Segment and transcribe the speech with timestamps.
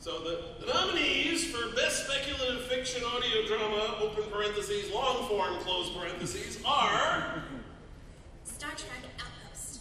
[0.00, 5.90] So the, the nominees for Best Speculative Fiction Audio Drama, open parentheses, long form, close
[5.90, 7.42] parentheses, are
[8.44, 9.80] Star Trek Outpost.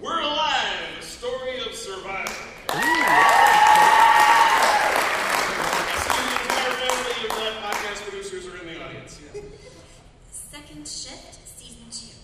[0.00, 2.32] We're Alive, a story of survival.
[2.70, 2.80] I
[6.00, 9.20] see the entire family of that podcast producers are in the audience.
[9.34, 9.42] Yeah.
[10.30, 12.18] Second Shift Season 2.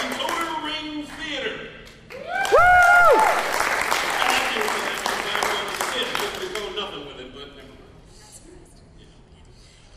[0.00, 1.56] Decoder Ring Theater.
[2.10, 2.14] I
[4.26, 7.46] have to with that because I was a kid, couldn't decode nothing with it, but
[7.54, 7.94] never mind.
[8.18, 8.80] Not surprised.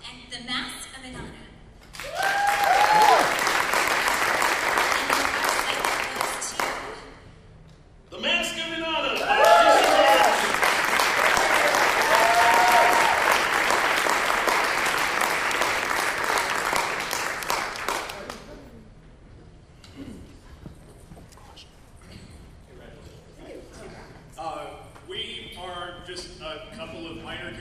[0.03, 1.41] And The Mask of Inanna.
[4.99, 5.81] And the website
[6.19, 9.13] goes to The Mask of Inanna.
[9.23, 10.51] by Alicia Goranson.
[24.37, 24.65] Uh,
[25.07, 27.51] we are just a couple of minor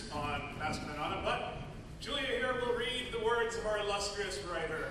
[0.00, 0.40] characters on
[0.94, 1.56] Inanna, but
[2.00, 4.86] Julia here will read the words of our illustrious writer.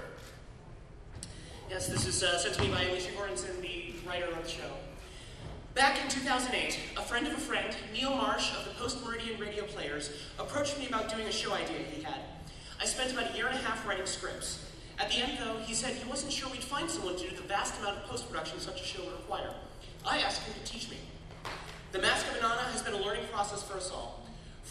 [1.69, 4.69] Yes, this is uh, sent to me by Alicia Goranson, the writer of the show.
[5.75, 9.63] Back in 2008, a friend of a friend, Neil Marsh of the Post Meridian Radio
[9.63, 12.19] Players, approached me about doing a show idea he had.
[12.79, 14.69] I spent about a year and a half writing scripts.
[14.99, 17.41] At the end, though, he said he wasn't sure we'd find someone to do the
[17.43, 19.51] vast amount of post production such a show would require.
[20.05, 20.97] I asked him to teach me.
[21.91, 24.22] The Mask of Inanna has been a learning process for us all.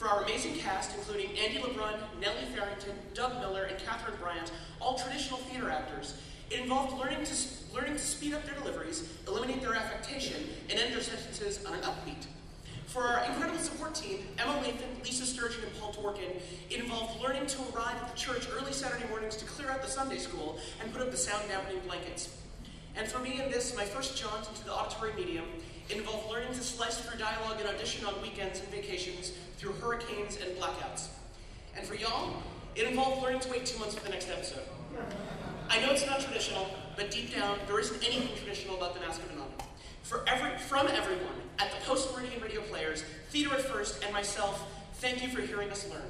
[0.02, 4.50] For our amazing cast, including Andy LeBrun, Nellie Farrington, Doug Miller, and Catherine Bryant,
[4.80, 6.18] all traditional theater actors,
[6.50, 7.34] it involved learning to,
[7.72, 11.82] learning to speed up their deliveries, eliminate their affectation, and end their sentences on an
[11.82, 12.26] upbeat.
[12.86, 16.34] For our incredible support team, Emma Lathan, Lisa Sturgeon, and Paul Dworkin,
[16.68, 19.88] it involved learning to arrive at the church early Saturday mornings to clear out the
[19.88, 22.36] Sunday school and put up the sound dampening blankets.
[22.96, 25.44] And for me in this, my first jaunt into the auditory medium,
[25.88, 26.81] it involved learning to through
[27.22, 31.06] dialogue and audition on weekends and vacations through hurricanes and blackouts.
[31.76, 32.42] And for y'all,
[32.74, 34.64] it involved learning to wait two months for the next episode.
[35.70, 36.66] I know it's not traditional,
[36.96, 39.64] but deep down, there isn't anything traditional about the Mask of Inanna.
[40.02, 44.60] For every, from everyone at the Post Meridian Radio Players, Theater at First, and myself,
[44.94, 46.02] thank you for hearing us learn,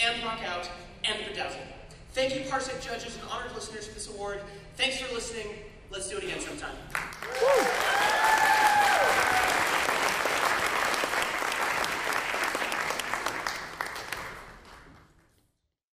[0.00, 0.70] and rock out,
[1.04, 1.60] and bedazzle.
[2.12, 4.40] Thank you, Parsec judges and honored listeners for this award.
[4.76, 5.48] Thanks for listening.
[5.90, 6.76] Let's do it again sometime.